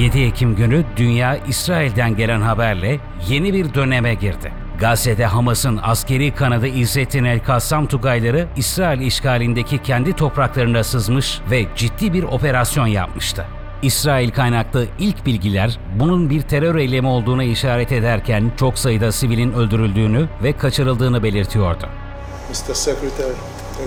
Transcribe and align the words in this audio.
7 0.00 0.22
Ekim 0.22 0.56
günü 0.56 0.84
dünya 0.96 1.36
İsrail'den 1.36 2.16
gelen 2.16 2.40
haberle 2.40 3.00
yeni 3.28 3.54
bir 3.54 3.74
döneme 3.74 4.14
girdi. 4.14 4.52
Gazze'de 4.78 5.26
Hamas'ın 5.26 5.80
askeri 5.82 6.34
kanadı 6.34 6.66
İzzettin 6.66 7.24
El-Kassam 7.24 7.86
Tugayları 7.86 8.48
İsrail 8.56 9.00
işgalindeki 9.00 9.82
kendi 9.82 10.12
topraklarına 10.12 10.84
sızmış 10.84 11.40
ve 11.50 11.66
ciddi 11.76 12.12
bir 12.12 12.22
operasyon 12.22 12.86
yapmıştı. 12.86 13.46
İsrail 13.82 14.30
kaynaklı 14.30 14.86
ilk 14.98 15.26
bilgiler 15.26 15.78
bunun 15.98 16.30
bir 16.30 16.42
terör 16.42 16.76
eylemi 16.76 17.08
olduğuna 17.08 17.44
işaret 17.44 17.92
ederken 17.92 18.52
çok 18.56 18.78
sayıda 18.78 19.12
sivilin 19.12 19.52
öldürüldüğünü 19.52 20.28
ve 20.42 20.52
kaçırıldığını 20.52 21.22
belirtiyordu. 21.22 21.86
Mr. 22.50 22.74
Secretary, 22.74 23.32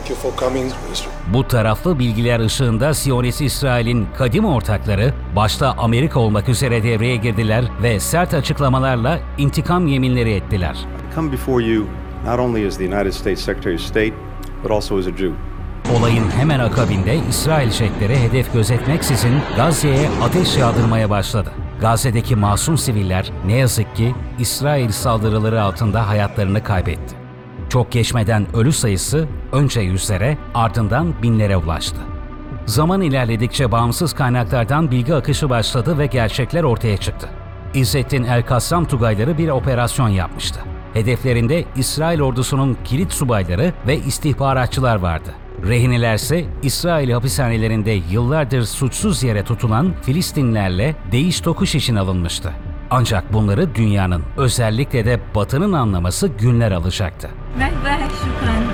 thank 0.04 0.09
you 0.09 0.31
for 0.31 0.47
coming. 0.47 0.71
Bu 1.33 1.47
taraflı 1.47 1.99
bilgiler 1.99 2.39
ışığında 2.39 2.93
Siyonist 2.93 3.41
İsrail'in 3.41 4.07
kadim 4.18 4.45
ortakları 4.45 5.13
başta 5.36 5.75
Amerika 5.77 6.19
olmak 6.19 6.50
üzere 6.50 6.83
devreye 6.83 7.15
girdiler 7.15 7.65
ve 7.83 8.00
sert 8.00 8.33
açıklamalarla 8.33 9.19
intikam 9.37 9.87
yeminleri 9.87 10.33
ettiler. 10.33 10.75
I 11.11 11.15
come 11.15 11.31
before 11.31 11.65
you 11.65 11.86
not 12.25 12.39
only 12.39 12.68
as 12.68 12.78
the 12.78 12.86
United 12.86 13.11
States 13.11 13.42
Secretary 13.42 13.75
of 13.75 13.81
State, 13.81 14.14
but 14.64 14.71
also 14.71 14.97
as 14.97 15.07
a 15.07 15.11
Jew. 15.11 15.31
Olayın 16.00 16.31
hemen 16.31 16.59
akabinde 16.59 17.20
İsrail 17.29 17.71
jetleri 17.71 18.20
hedef 18.20 18.54
gözetmeksizin 18.54 19.33
Gazze'ye 19.56 20.09
ateş 20.23 20.57
yağdırmaya 20.57 21.09
başladı. 21.09 21.51
Gazze'deki 21.81 22.36
masum 22.36 22.78
siviller 22.78 23.31
ne 23.45 23.54
yazık 23.54 23.95
ki 23.95 24.15
İsrail 24.39 24.89
saldırıları 24.89 25.61
altında 25.61 26.07
hayatlarını 26.07 26.64
kaybetti. 26.64 27.15
Çok 27.70 27.92
geçmeden 27.92 28.56
ölü 28.56 28.71
sayısı 28.71 29.28
önce 29.54 29.82
yüzlere 29.82 30.38
ardından 30.54 31.14
binlere 31.24 31.57
ulaştı. 31.57 31.98
Zaman 32.66 33.02
ilerledikçe 33.02 33.72
bağımsız 33.72 34.14
kaynaklardan 34.14 34.92
bilgi 34.92 35.16
akışı 35.16 35.50
başladı 35.50 35.98
ve 35.98 36.06
gerçekler 36.06 36.64
ortaya 36.64 36.98
çıktı. 36.98 37.30
İzzettin 37.73 38.23
El-Kassam 38.23 38.86
Tugayları 38.86 39.38
bir 39.38 39.50
operasyon 39.50 40.10
yapmıştı. 40.10 40.60
Hedeflerinde 40.94 41.66
İsrail 41.76 42.22
ordusunun 42.22 42.78
kilit 42.86 43.12
subayları 43.12 43.73
ve 43.88 43.98
istihbaratçılar 43.98 44.95
vardı. 44.95 45.30
Rehineler 45.67 46.16
ise 46.16 46.45
İsrail 46.64 47.12
hapishanelerinde 47.12 47.92
yıllardır 47.92 48.64
suçsuz 48.64 49.23
yere 49.23 49.44
tutulan 49.44 49.94
Filistinlerle 50.02 50.95
değiş 51.12 51.42
tokuş 51.42 51.76
için 51.76 51.95
alınmıştı. 51.95 52.52
Ancak 52.90 53.34
bunları 53.34 53.76
dünyanın, 53.76 54.23
özellikle 54.38 55.06
de 55.06 55.20
Batı'nın 55.36 55.73
anlaması 55.73 56.28
günler 56.28 56.72
alacaktı. 56.72 57.30
Merhaba. 57.58 58.03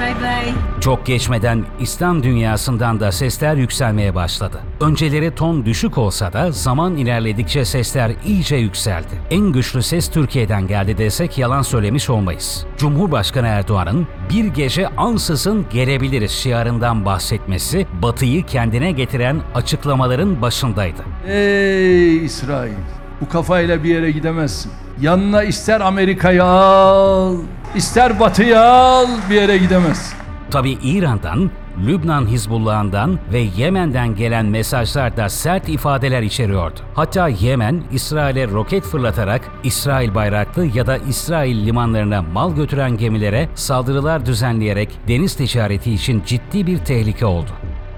Bye 0.09 0.21
bye. 0.21 0.53
Çok 0.81 1.05
geçmeden 1.05 1.65
İslam 1.79 2.23
dünyasından 2.23 2.99
da 2.99 3.11
sesler 3.11 3.55
yükselmeye 3.55 4.15
başladı. 4.15 4.59
Önceleri 4.81 5.35
ton 5.35 5.65
düşük 5.65 5.97
olsa 5.97 6.33
da 6.33 6.51
zaman 6.51 6.97
ilerledikçe 6.97 7.65
sesler 7.65 8.11
iyice 8.25 8.55
yükseldi. 8.55 9.07
En 9.31 9.51
güçlü 9.51 9.83
ses 9.83 10.11
Türkiye'den 10.11 10.67
geldi 10.67 10.97
desek 10.97 11.37
yalan 11.37 11.61
söylemiş 11.61 12.09
olmayız. 12.09 12.65
Cumhurbaşkanı 12.77 13.47
Erdoğan'ın 13.47 14.07
bir 14.29 14.45
gece 14.45 14.87
ansızın 14.87 15.65
gelebiliriz 15.69 16.31
şiarından 16.31 17.05
bahsetmesi 17.05 17.87
Batı'yı 18.01 18.45
kendine 18.45 18.91
getiren 18.91 19.41
açıklamaların 19.55 20.41
başındaydı. 20.41 21.01
Ey 21.27 22.25
İsrail! 22.25 22.98
Bu 23.21 23.29
kafayla 23.29 23.83
bir 23.83 23.89
yere 23.89 24.11
gidemezsin. 24.11 24.71
Yanına 25.01 25.43
ister 25.43 25.81
Amerika'yı 25.81 26.43
al, 26.43 27.35
ister 27.75 28.19
Batı'yı 28.19 28.59
al 28.59 29.07
bir 29.29 29.35
yere 29.35 29.57
gidemezsin. 29.57 30.17
Tabi 30.51 30.71
İran'dan, 30.71 31.51
Lübnan 31.87 32.27
Hizbullah'ından 32.27 33.19
ve 33.33 33.39
Yemen'den 33.39 34.15
gelen 34.15 34.45
mesajlar 34.45 35.17
da 35.17 35.29
sert 35.29 35.69
ifadeler 35.69 36.21
içeriyordu. 36.21 36.79
Hatta 36.93 37.27
Yemen, 37.27 37.83
İsrail'e 37.91 38.47
roket 38.47 38.83
fırlatarak 38.83 39.41
İsrail 39.63 40.15
bayraklı 40.15 40.65
ya 40.65 40.87
da 40.87 40.97
İsrail 40.97 41.65
limanlarına 41.65 42.21
mal 42.21 42.55
götüren 42.55 42.97
gemilere 42.97 43.49
saldırılar 43.55 44.25
düzenleyerek 44.25 44.89
deniz 45.07 45.35
ticareti 45.35 45.93
için 45.93 46.23
ciddi 46.25 46.67
bir 46.67 46.77
tehlike 46.77 47.25
oldu. 47.25 47.51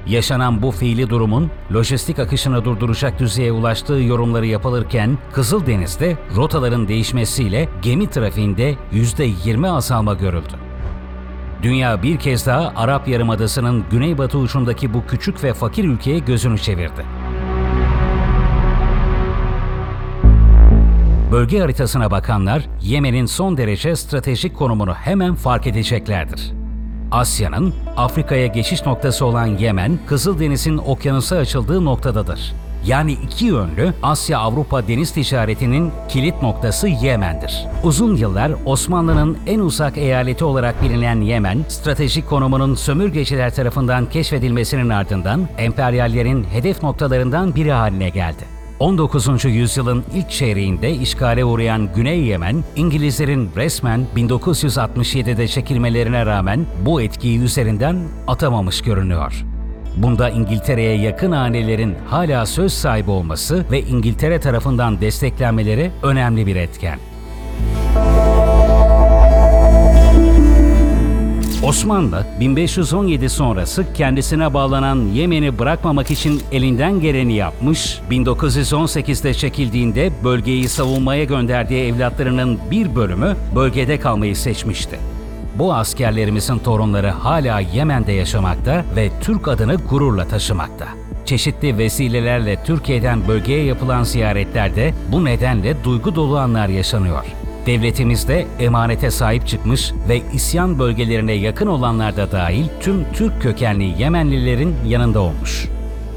Yaşanan 0.08 0.62
bu 0.62 0.72
fiili 0.72 1.10
durumun 1.10 1.52
lojistik 1.74 2.20
akışını 2.20 2.66
durduracak 2.66 3.20
düzeye 3.20 3.52
ulaştığı 3.52 3.94
yorumları 3.94 4.46
yapılırken 4.46 5.18
Kızıldeniz'de 5.34 6.18
rotaların 6.36 6.88
değişmesiyle 6.88 7.70
gemi 7.82 8.10
trafiğinde 8.10 8.76
%20 8.94 9.70
azalma 9.70 10.14
görüldü. 10.14 10.54
Dünya 11.64 12.04
bir 12.04 12.18
kez 12.18 12.46
daha 12.46 12.74
Arap 12.76 13.08
Yarımadası'nın 13.08 13.84
güneybatı 13.92 14.38
ucundaki 14.38 14.94
bu 14.94 15.06
küçük 15.06 15.44
ve 15.44 15.54
fakir 15.54 15.84
ülkeye 15.84 16.20
gözünü 16.20 16.58
çevirdi. 16.58 17.06
Bölge 21.32 21.60
haritasına 21.60 22.12
bakanlar 22.12 22.66
Yemen'in 22.82 23.26
son 23.26 23.58
derece 23.58 23.96
stratejik 23.96 24.56
konumunu 24.56 24.94
hemen 24.94 25.36
fark 25.36 25.68
edeceklerdir. 25.68 26.61
Asya'nın 27.12 27.74
Afrika'ya 27.98 28.48
geçiş 28.48 28.86
noktası 28.86 29.26
olan 29.26 29.46
Yemen, 29.46 30.00
Kızıldeniz'in 30.08 30.78
okyanusa 30.78 31.36
açıldığı 31.36 31.86
noktadadır. 31.86 32.54
Yani 32.86 33.12
iki 33.12 33.46
yönlü 33.46 33.94
Asya-Avrupa 34.04 34.88
deniz 34.88 35.12
ticaretinin 35.12 35.92
kilit 36.10 36.42
noktası 36.42 36.88
Yemen'dir. 36.88 37.68
Uzun 37.84 38.16
yıllar 38.16 38.52
Osmanlı'nın 38.66 39.38
en 39.48 39.60
uzak 39.60 39.98
eyaleti 39.98 40.46
olarak 40.46 40.82
bilinen 40.84 41.22
Yemen, 41.22 41.66
stratejik 41.68 42.30
konumunun 42.30 42.76
sömürgeciler 42.76 43.56
tarafından 43.56 44.10
keşfedilmesinin 44.10 44.90
ardından 44.90 45.48
emperyallerin 45.58 46.44
hedef 46.44 46.84
noktalarından 46.84 47.56
biri 47.56 47.72
haline 47.72 48.10
geldi. 48.10 48.51
19. 48.82 49.46
yüzyılın 49.46 50.04
ilk 50.16 50.30
çeyreğinde 50.30 50.92
işgale 50.92 51.46
uğrayan 51.46 51.90
Güney 51.96 52.24
Yemen, 52.24 52.64
İngilizlerin 52.76 53.50
resmen 53.56 54.06
1967'de 54.16 55.48
çekilmelerine 55.48 56.26
rağmen 56.26 56.66
bu 56.86 57.02
etkiyi 57.02 57.40
üzerinden 57.40 57.98
atamamış 58.28 58.82
görünüyor. 58.82 59.46
Bunda 59.98 60.30
İngiltere'ye 60.30 60.98
yakın 60.98 61.32
hanelerin 61.32 61.96
hala 62.08 62.46
söz 62.46 62.74
sahibi 62.74 63.12
olması 63.12 63.66
ve 63.72 63.82
İngiltere 63.82 64.40
tarafından 64.40 65.02
desteklenmeleri 65.02 65.92
önemli 66.04 66.48
bir 66.48 66.56
etken. 66.56 67.00
Osmanlı 71.64 72.26
1517 72.40 73.30
sonrası 73.30 73.94
kendisine 73.94 74.54
bağlanan 74.54 75.08
Yemen'i 75.08 75.60
bırakmamak 75.60 76.12
için 76.12 76.42
elinden 76.52 77.00
geleni 77.00 77.34
yapmış, 77.34 78.00
1918'de 78.12 79.34
çekildiğinde 79.34 80.12
bölgeyi 80.24 80.70
savunmaya 80.70 81.24
gönderdiği 81.24 81.84
evlatlarının 81.84 82.60
bir 82.72 82.96
bölümü 82.96 83.36
bölgede 83.56 84.00
kalmayı 84.00 84.36
seçmişti. 84.36 85.00
Bu 85.56 85.74
askerlerimizin 85.74 86.60
torunları 86.60 87.10
hala 87.10 87.60
Yemen'de 87.60 88.12
yaşamakta 88.12 88.86
ve 88.96 89.10
Türk 89.22 89.48
adını 89.48 89.76
gururla 89.76 90.28
taşımakta. 90.28 90.88
Çeşitli 91.26 91.78
vesilelerle 91.78 92.64
Türkiye'den 92.64 93.28
bölgeye 93.28 93.64
yapılan 93.64 94.04
ziyaretlerde 94.04 94.94
bu 95.12 95.26
nedenle 95.26 95.84
duygu 95.84 96.16
dolu 96.16 96.38
anlar 96.38 96.68
yaşanıyor. 96.68 97.41
Devletimiz 97.66 98.28
de 98.28 98.48
emanete 98.60 99.12
sahip 99.12 99.48
çıkmış 99.48 99.92
ve 100.10 100.22
isyan 100.34 100.80
bölgelerine 100.80 101.34
yakın 101.34 101.68
olanlar 101.68 102.18
da 102.18 102.32
dahil 102.32 102.66
tüm 102.82 103.06
Türk 103.14 103.42
kökenli 103.42 104.02
Yemenlilerin 104.02 104.76
yanında 104.88 105.20
olmuş. 105.20 105.68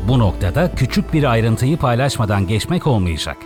Bu 0.09 0.19
noktada 0.19 0.71
küçük 0.77 1.12
bir 1.12 1.25
ayrıntıyı 1.25 1.77
paylaşmadan 1.77 2.47
geçmek 2.47 2.87
olmayacak. 2.87 3.37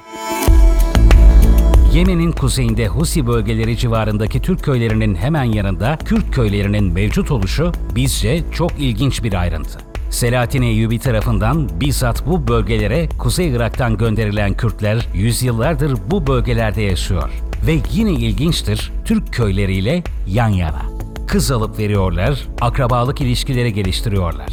Yemen'in 1.95 2.33
kuzeyinde 2.33 2.87
Husi 2.87 3.27
bölgeleri 3.27 3.77
civarındaki 3.77 4.43
Türk 4.43 4.63
köylerinin 4.65 5.15
hemen 5.15 5.45
yanında 5.45 5.99
Kürt 6.05 6.31
köylerinin 6.31 6.93
mevcut 6.93 7.31
oluşu 7.31 7.73
bizce 7.95 8.43
çok 8.53 8.71
ilginç 8.79 9.23
bir 9.23 9.35
ayrıntı. 9.35 9.88
Selahattin 10.11 10.63
Eyyubi 10.63 10.99
tarafından 10.99 11.69
bizzat 11.81 12.27
bu 12.27 12.49
bölgelere 12.49 13.09
Kuzey 13.19 13.49
Irak'tan 13.49 13.97
gönderilen 13.97 14.55
Kürtler 14.55 15.09
yüzyıllardır 15.15 15.99
bu 16.11 16.27
bölgelerde 16.27 16.83
yaşıyor. 16.83 17.31
Ve 17.67 17.79
yine 17.93 18.13
ilginçtir, 18.13 18.93
Türk 19.05 19.33
köyleriyle 19.33 20.03
yan 20.27 20.49
yana. 20.49 20.83
Kız 21.27 21.51
alıp 21.51 21.79
veriyorlar, 21.79 22.47
akrabalık 22.61 23.21
ilişkileri 23.21 23.73
geliştiriyorlar. 23.73 24.49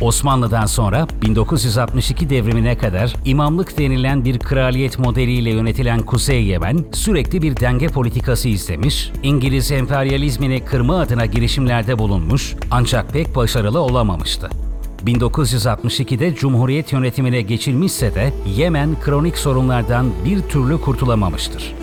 Osmanlı'dan 0.00 0.66
sonra 0.66 1.06
1962 1.22 2.30
devrimine 2.30 2.78
kadar 2.78 3.14
imamlık 3.24 3.78
denilen 3.78 4.24
bir 4.24 4.38
kraliyet 4.38 4.98
modeliyle 4.98 5.50
yönetilen 5.50 6.00
Kuzey 6.00 6.44
Yemen 6.44 6.84
sürekli 6.92 7.42
bir 7.42 7.56
denge 7.56 7.88
politikası 7.88 8.48
izlemiş, 8.48 9.12
İngiliz 9.22 9.72
emperyalizmini 9.72 10.64
kırma 10.64 11.00
adına 11.00 11.26
girişimlerde 11.26 11.98
bulunmuş 11.98 12.54
ancak 12.70 13.12
pek 13.12 13.36
başarılı 13.36 13.80
olamamıştı. 13.80 14.65
1962'de 15.06 16.34
Cumhuriyet 16.34 16.92
yönetimine 16.92 17.42
geçilmişse 17.42 18.14
de 18.14 18.32
Yemen 18.56 19.00
kronik 19.04 19.38
sorunlardan 19.38 20.12
bir 20.24 20.42
türlü 20.42 20.80
kurtulamamıştır. 20.80 21.74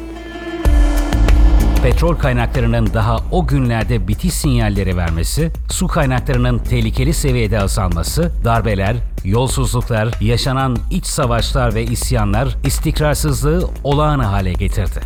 petrol 1.83 2.15
kaynaklarının 2.15 2.93
daha 2.93 3.17
o 3.31 3.47
günlerde 3.47 4.07
bitiş 4.07 4.33
sinyalleri 4.33 4.97
vermesi, 4.97 5.51
su 5.69 5.87
kaynaklarının 5.87 6.59
tehlikeli 6.59 7.13
seviyede 7.13 7.59
azalması, 7.59 8.31
darbeler, 8.43 8.95
yolsuzluklar, 9.25 10.09
yaşanan 10.21 10.77
iç 10.91 11.05
savaşlar 11.05 11.75
ve 11.75 11.83
isyanlar 11.83 12.55
istikrarsızlığı 12.65 13.69
olağan 13.83 14.19
hale 14.19 14.53
getirdi. 14.53 14.99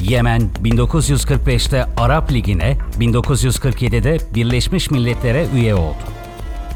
Yemen 0.00 0.42
1945'te 0.64 1.86
Arap 1.96 2.32
Ligi'ne, 2.32 2.78
1947'de 3.00 4.18
Birleşmiş 4.34 4.90
Milletler'e 4.90 5.46
üye 5.54 5.74
oldu. 5.74 6.19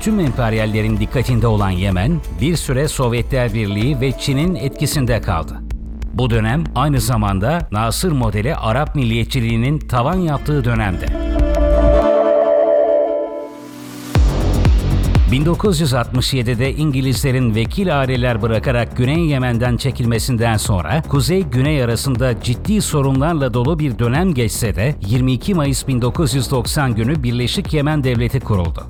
Tüm 0.04 0.20
emperyallerin 0.20 1.00
dikkatinde 1.00 1.46
olan 1.46 1.70
Yemen, 1.70 2.20
bir 2.40 2.56
süre 2.56 2.88
Sovyetler 2.88 3.54
Birliği 3.54 4.00
ve 4.00 4.12
Çin'in 4.18 4.54
etkisinde 4.54 5.20
kaldı. 5.20 5.60
Bu 6.14 6.30
dönem 6.30 6.64
aynı 6.74 7.00
zamanda 7.00 7.68
Nasır 7.72 8.12
modeli 8.12 8.54
Arap 8.56 8.96
milliyetçiliğinin 8.96 9.78
tavan 9.78 10.18
yaptığı 10.18 10.64
dönemde. 10.64 11.06
1967'de 15.30 16.72
İngilizlerin 16.72 17.54
vekil 17.54 18.00
aileler 18.00 18.42
bırakarak 18.42 18.96
Güney 18.96 19.26
Yemen'den 19.26 19.76
çekilmesinden 19.76 20.56
sonra 20.56 21.02
Kuzey-Güney 21.02 21.84
arasında 21.84 22.42
ciddi 22.42 22.82
sorunlarla 22.82 23.54
dolu 23.54 23.78
bir 23.78 23.98
dönem 23.98 24.34
geçse 24.34 24.76
de 24.76 24.94
22 25.06 25.54
Mayıs 25.54 25.88
1990 25.88 26.94
günü 26.94 27.22
Birleşik 27.22 27.72
Yemen 27.72 28.04
Devleti 28.04 28.40
kuruldu. 28.40 28.86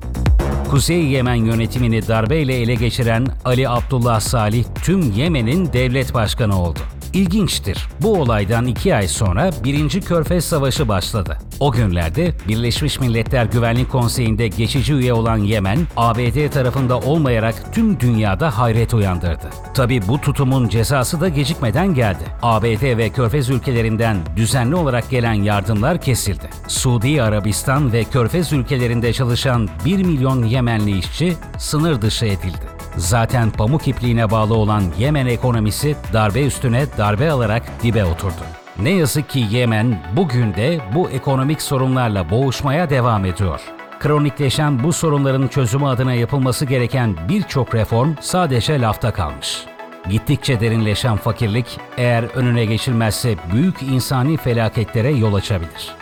Kuzey 0.69 1.11
Yemen 1.11 1.35
yönetimini 1.35 2.07
darbeyle 2.07 2.61
ele 2.61 2.75
geçiren 2.75 3.27
Ali 3.45 3.69
Abdullah 3.69 4.19
Salih 4.19 4.65
tüm 4.83 5.11
Yemen'in 5.11 5.73
devlet 5.73 6.13
başkanı 6.13 6.61
oldu. 6.61 6.79
İlginçtir. 7.15 7.87
Bu 8.01 8.13
olaydan 8.21 8.65
iki 8.65 8.95
ay 8.95 9.07
sonra 9.07 9.51
1. 9.63 10.01
Körfez 10.01 10.45
Savaşı 10.45 10.87
başladı. 10.87 11.37
O 11.59 11.71
günlerde 11.71 12.31
Birleşmiş 12.47 12.99
Milletler 12.99 13.45
Güvenlik 13.45 13.91
Konseyi'nde 13.91 14.47
geçici 14.47 14.93
üye 14.93 15.13
olan 15.13 15.37
Yemen, 15.37 15.79
ABD 15.97 16.51
tarafında 16.51 16.99
olmayarak 16.99 17.73
tüm 17.73 17.99
dünyada 17.99 18.57
hayret 18.57 18.93
uyandırdı. 18.93 19.49
Tabi 19.73 20.07
bu 20.07 20.21
tutumun 20.21 20.69
cezası 20.69 21.21
da 21.21 21.29
gecikmeden 21.29 21.93
geldi. 21.93 22.23
ABD 22.41 22.97
ve 22.97 23.09
Körfez 23.09 23.49
ülkelerinden 23.49 24.17
düzenli 24.35 24.75
olarak 24.75 25.09
gelen 25.09 25.33
yardımlar 25.33 26.01
kesildi. 26.01 26.49
Suudi 26.67 27.21
Arabistan 27.23 27.93
ve 27.93 28.03
Körfez 28.03 28.53
ülkelerinde 28.53 29.13
çalışan 29.13 29.69
1 29.85 30.03
milyon 30.03 30.43
Yemenli 30.43 30.97
işçi 30.97 31.33
sınır 31.57 32.01
dışı 32.01 32.25
edildi. 32.25 32.74
Zaten 32.97 33.51
pamuk 33.51 33.87
ipliğine 33.87 34.31
bağlı 34.31 34.53
olan 34.53 34.83
Yemen 34.97 35.25
ekonomisi 35.25 35.95
darbe 36.13 36.45
üstüne 36.45 36.85
darbe 36.97 37.31
alarak 37.31 37.63
dibe 37.83 38.05
oturdu. 38.05 38.43
Ne 38.79 38.89
yazık 38.89 39.29
ki 39.29 39.45
Yemen 39.49 40.01
bugün 40.15 40.53
de 40.53 40.79
bu 40.95 41.09
ekonomik 41.09 41.61
sorunlarla 41.61 42.29
boğuşmaya 42.29 42.89
devam 42.89 43.25
ediyor. 43.25 43.61
Kronikleşen 43.99 44.83
bu 44.83 44.93
sorunların 44.93 45.47
çözümü 45.47 45.85
adına 45.85 46.13
yapılması 46.13 46.65
gereken 46.65 47.15
birçok 47.29 47.75
reform 47.75 48.13
sadece 48.21 48.81
lafta 48.81 49.13
kalmış. 49.13 49.63
Gittikçe 50.09 50.59
derinleşen 50.59 51.17
fakirlik 51.17 51.79
eğer 51.97 52.23
önüne 52.23 52.65
geçilmezse 52.65 53.35
büyük 53.53 53.83
insani 53.83 54.37
felaketlere 54.37 55.11
yol 55.11 55.33
açabilir. 55.33 55.95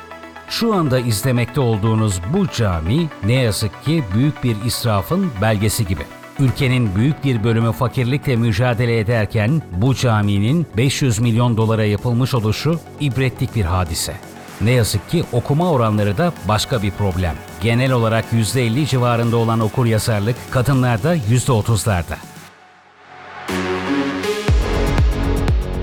Şu 0.50 0.74
anda 0.74 1.00
izlemekte 1.00 1.62
olduğunuz 1.62 2.22
bu 2.34 2.48
cami 2.48 3.10
ne 3.24 3.34
yazık 3.34 3.84
ki 3.84 4.04
büyük 4.16 4.44
bir 4.44 4.56
israfın 4.66 5.32
belgesi 5.42 5.88
gibi. 5.88 6.04
Ülkenin 6.40 6.96
büyük 6.96 7.24
bir 7.24 7.44
bölümü 7.44 7.72
fakirlikle 7.72 8.36
mücadele 8.36 9.00
ederken 9.00 9.62
bu 9.78 9.96
caminin 9.96 10.68
500 10.78 11.20
milyon 11.20 11.58
dolara 11.58 11.86
yapılmış 11.86 12.34
oluşu 12.34 12.80
ibretlik 13.00 13.56
bir 13.56 13.66
hadise. 13.66 14.14
Ne 14.62 14.72
yazık 14.72 15.10
ki 15.10 15.24
okuma 15.32 15.72
oranları 15.72 16.18
da 16.18 16.34
başka 16.48 16.82
bir 16.82 16.92
problem. 16.92 17.36
Genel 17.62 17.92
olarak 17.92 18.26
%50 18.34 18.88
civarında 18.88 19.38
olan 19.38 19.60
okur 19.60 19.86
yazarlık 19.86 20.36
kadınlarda 20.52 21.16
%30'larda. 21.16 22.16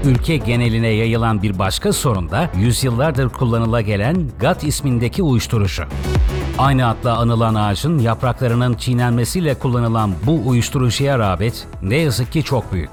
Ülke 0.05 0.37
geneline 0.37 0.89
yayılan 0.89 1.43
bir 1.43 1.59
başka 1.59 1.93
sorun 1.93 2.31
da 2.31 2.51
yüzyıllardır 2.57 3.29
kullanıla 3.29 3.81
gelen 3.81 4.31
GAT 4.41 4.65
ismindeki 4.65 5.23
uyuşturucu. 5.23 5.85
Aynı 6.59 6.89
adla 6.89 7.19
anılan 7.19 7.55
ağacın 7.55 7.99
yapraklarının 7.99 8.75
çiğnenmesiyle 8.75 9.55
kullanılan 9.55 10.13
bu 10.27 10.49
uyuşturucuya 10.49 11.19
rağbet 11.19 11.69
ne 11.83 11.97
yazık 11.97 12.33
ki 12.33 12.43
çok 12.43 12.73
büyük. 12.73 12.91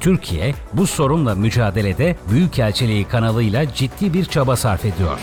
Türkiye 0.00 0.54
bu 0.72 0.86
sorunla 0.86 1.34
mücadelede 1.34 2.16
Büyükelçiliği 2.30 3.04
kanalıyla 3.04 3.74
ciddi 3.74 4.14
bir 4.14 4.24
çaba 4.24 4.56
sarf 4.56 4.84
ediyor. 4.84 5.18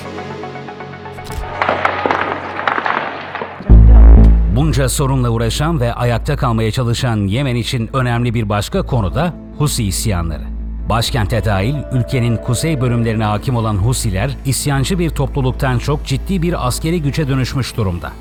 Bunca 4.56 4.90
sorunla 4.90 5.30
uğraşan 5.30 5.80
ve 5.80 5.94
ayakta 5.94 6.38
kalmaya 6.38 6.72
çalışan 6.72 7.18
Yemen 7.18 7.56
için 7.56 7.90
önemli 7.94 8.34
bir 8.34 8.50
başka 8.50 8.82
konu 8.86 9.16
da 9.16 9.34
Husi 9.58 9.84
isyanları. 9.84 10.57
Başkente 10.90 11.46
dahil 11.46 11.76
ülkenin 11.92 12.38
kuzey 12.38 12.82
bölümlerine 12.82 13.24
hakim 13.24 13.56
olan 13.56 13.76
Husiler, 13.76 14.38
isyancı 14.46 15.00
bir 15.00 15.10
topluluktan 15.10 15.80
çok 15.80 16.06
ciddi 16.06 16.42
bir 16.42 16.68
askeri 16.68 17.02
güce 17.02 17.28
dönüşmüş 17.28 17.78
durumda. 17.78 18.12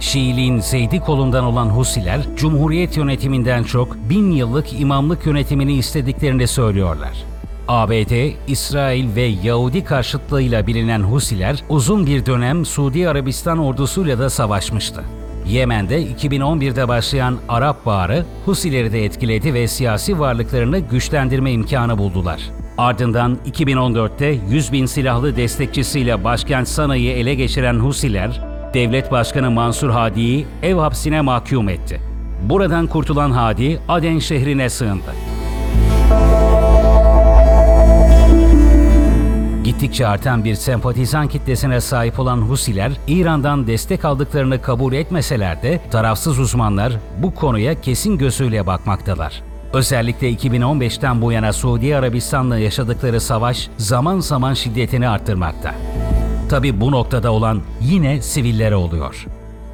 Şiiliğin 0.00 0.60
Zeydi 0.60 1.00
kolundan 1.00 1.44
olan 1.44 1.66
Husiler, 1.66 2.20
Cumhuriyet 2.36 2.96
yönetiminden 2.96 3.62
çok 3.62 3.96
bin 4.10 4.30
yıllık 4.30 4.80
imamlık 4.80 5.26
yönetimini 5.26 5.72
istediklerini 5.72 6.46
söylüyorlar. 6.46 7.24
ABD, 7.68 8.32
İsrail 8.48 9.14
ve 9.14 9.22
Yahudi 9.22 9.84
karşıtlığıyla 9.84 10.66
bilinen 10.66 11.00
Husiler 11.00 11.64
uzun 11.68 12.06
bir 12.06 12.26
dönem 12.26 12.64
Suudi 12.64 13.08
Arabistan 13.08 13.58
ordusuyla 13.58 14.18
da 14.18 14.30
savaşmıştı. 14.30 15.04
Yemen'de 15.46 16.02
2011'de 16.02 16.88
başlayan 16.88 17.38
Arap 17.48 17.86
Baharı 17.86 18.24
Husileri 18.44 18.92
de 18.92 19.04
etkiledi 19.04 19.54
ve 19.54 19.68
siyasi 19.68 20.18
varlıklarını 20.18 20.78
güçlendirme 20.78 21.52
imkanı 21.52 21.98
buldular. 21.98 22.40
Ardından 22.78 23.38
2014'te 23.52 24.38
100 24.50 24.72
bin 24.72 24.86
silahlı 24.86 25.36
destekçisiyle 25.36 26.24
başkent 26.24 26.68
Sana'yı 26.68 27.12
ele 27.12 27.34
geçiren 27.34 27.74
Husiler, 27.74 28.40
devlet 28.74 29.12
başkanı 29.12 29.50
Mansur 29.50 29.90
Hadi'yi 29.90 30.46
ev 30.62 30.74
hapsine 30.74 31.20
mahkum 31.20 31.68
etti. 31.68 32.00
Buradan 32.48 32.86
kurtulan 32.86 33.30
Hadi, 33.30 33.80
Aden 33.88 34.18
şehrine 34.18 34.70
sığındı. 34.70 35.14
Gittikçe 39.64 40.06
artan 40.06 40.44
bir 40.44 40.54
sempatizan 40.54 41.28
kitlesine 41.28 41.80
sahip 41.80 42.20
olan 42.20 42.38
Husiler, 42.38 42.92
İran'dan 43.06 43.66
destek 43.66 44.04
aldıklarını 44.04 44.62
kabul 44.62 44.92
etmeseler 44.92 45.62
de 45.62 45.80
tarafsız 45.90 46.38
uzmanlar 46.38 46.92
bu 47.18 47.34
konuya 47.34 47.80
kesin 47.80 48.18
gözüyle 48.18 48.66
bakmaktalar. 48.66 49.42
Özellikle 49.72 50.32
2015'ten 50.32 51.22
bu 51.22 51.32
yana 51.32 51.52
Suudi 51.52 51.96
Arabistan'la 51.96 52.58
yaşadıkları 52.58 53.20
savaş 53.20 53.68
zaman 53.76 54.20
zaman 54.20 54.54
şiddetini 54.54 55.08
arttırmakta. 55.08 55.74
Tabi 56.50 56.80
bu 56.80 56.92
noktada 56.92 57.32
olan 57.32 57.62
yine 57.80 58.22
sivillere 58.22 58.76
oluyor. 58.76 59.26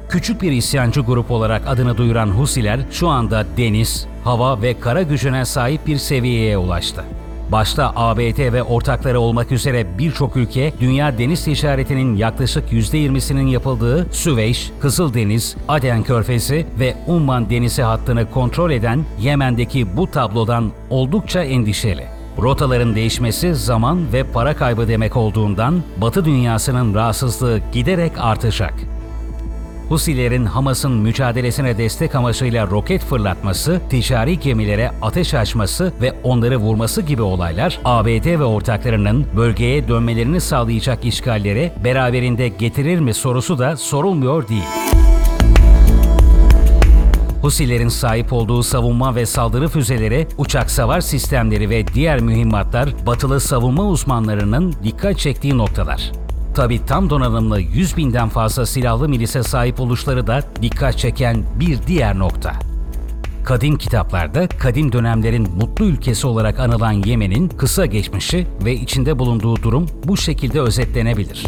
Küçük 0.09 0.41
bir 0.41 0.51
isyancı 0.51 1.01
grup 1.01 1.31
olarak 1.31 1.67
adını 1.67 1.97
duyuran 1.97 2.27
Husiler 2.27 2.79
şu 2.91 3.07
anda 3.07 3.45
deniz, 3.57 4.07
hava 4.23 4.61
ve 4.61 4.79
kara 4.79 5.01
gücüne 5.01 5.45
sahip 5.45 5.87
bir 5.87 5.97
seviyeye 5.97 6.57
ulaştı. 6.57 7.03
Başta 7.51 7.93
ABD 7.95 8.53
ve 8.53 8.63
ortakları 8.63 9.19
olmak 9.19 9.51
üzere 9.51 9.97
birçok 9.97 10.37
ülke 10.37 10.73
dünya 10.79 11.17
deniz 11.17 11.43
ticaretinin 11.43 12.15
yaklaşık 12.15 12.71
%20'sinin 12.71 13.47
yapıldığı 13.47 14.13
Süveyş, 14.13 14.71
Kızıldeniz, 14.79 15.55
Aden 15.67 16.03
Körfezi 16.03 16.65
ve 16.79 16.95
Umman 17.07 17.49
Denizi 17.49 17.81
hattını 17.81 18.31
kontrol 18.31 18.71
eden 18.71 19.05
Yemen'deki 19.19 19.97
bu 19.97 20.11
tablodan 20.11 20.71
oldukça 20.89 21.43
endişeli. 21.43 22.05
Rotaların 22.37 22.95
değişmesi 22.95 23.55
zaman 23.55 24.13
ve 24.13 24.23
para 24.23 24.55
kaybı 24.55 24.87
demek 24.87 25.17
olduğundan 25.17 25.83
Batı 25.97 26.25
dünyasının 26.25 26.95
rahatsızlığı 26.95 27.59
giderek 27.73 28.11
artacak. 28.17 28.73
Husilerin 29.91 30.45
Hamas'ın 30.45 30.91
mücadelesine 30.91 31.77
destek 31.77 32.15
amacıyla 32.15 32.67
roket 32.67 33.03
fırlatması, 33.03 33.81
ticari 33.89 34.39
gemilere 34.39 34.91
ateş 35.01 35.33
açması 35.33 35.93
ve 36.01 36.13
onları 36.23 36.57
vurması 36.57 37.01
gibi 37.01 37.21
olaylar 37.21 37.79
ABD 37.85 38.25
ve 38.25 38.43
ortaklarının 38.43 39.27
bölgeye 39.35 39.87
dönmelerini 39.87 40.41
sağlayacak 40.41 41.05
işgalleri 41.05 41.71
beraberinde 41.83 42.47
getirir 42.47 42.99
mi 42.99 43.13
sorusu 43.13 43.59
da 43.59 43.77
sorulmuyor 43.77 44.47
değil. 44.47 44.63
Husilerin 47.41 47.89
sahip 47.89 48.33
olduğu 48.33 48.63
savunma 48.63 49.15
ve 49.15 49.25
saldırı 49.25 49.67
füzeleri, 49.67 50.27
uçak 50.37 50.71
savar 50.71 51.01
sistemleri 51.01 51.69
ve 51.69 51.87
diğer 51.87 52.19
mühimmatlar 52.19 52.89
batılı 53.05 53.39
savunma 53.39 53.87
uzmanlarının 53.87 54.73
dikkat 54.83 55.19
çektiği 55.19 55.57
noktalar. 55.57 56.11
Tabi 56.55 56.85
tam 56.85 57.09
donanımlı 57.09 57.61
100 57.61 57.97
binden 57.97 58.29
fazla 58.29 58.65
silahlı 58.65 59.09
milise 59.09 59.43
sahip 59.43 59.79
oluşları 59.79 60.27
da 60.27 60.43
dikkat 60.61 60.97
çeken 60.97 61.43
bir 61.59 61.79
diğer 61.87 62.19
nokta. 62.19 62.53
Kadim 63.43 63.77
kitaplarda 63.77 64.47
kadim 64.47 64.91
dönemlerin 64.91 65.47
mutlu 65.57 65.85
ülkesi 65.85 66.27
olarak 66.27 66.59
anılan 66.59 66.91
Yemen'in 66.91 67.49
kısa 67.49 67.85
geçmişi 67.85 68.47
ve 68.65 68.73
içinde 68.73 69.19
bulunduğu 69.19 69.55
durum 69.55 69.85
bu 70.03 70.17
şekilde 70.17 70.61
özetlenebilir. 70.61 71.45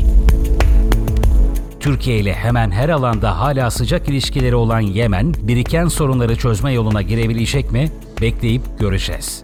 Türkiye 1.79 2.19
ile 2.19 2.33
hemen 2.33 2.71
her 2.71 2.89
alanda 2.89 3.39
hala 3.39 3.71
sıcak 3.71 4.09
ilişkileri 4.09 4.55
olan 4.55 4.79
Yemen, 4.79 5.33
biriken 5.41 5.87
sorunları 5.87 6.35
çözme 6.35 6.73
yoluna 6.73 7.01
girebilecek 7.01 7.71
mi? 7.71 7.91
Bekleyip 8.21 8.61
göreceğiz. 8.79 9.41